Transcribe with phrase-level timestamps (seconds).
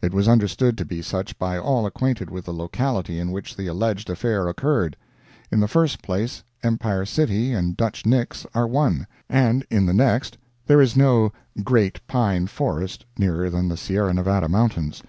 [0.00, 3.66] It was understood to be such by all acquainted with the locality in which the
[3.66, 4.96] alleged affair occurred.
[5.50, 10.38] In the first place, Empire City and Dutch Nick's are one, and in the next
[10.68, 11.32] there is no
[11.64, 15.02] "great pine forest" nearer than the Sierra Nevada mountains.